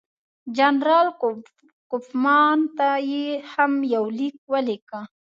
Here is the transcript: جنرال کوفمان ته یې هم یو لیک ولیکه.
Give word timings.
جنرال 0.57 1.07
کوفمان 1.91 2.57
ته 2.77 2.89
یې 3.11 3.25
هم 3.51 3.71
یو 3.95 4.05
لیک 4.17 4.37
ولیکه. 4.51 4.99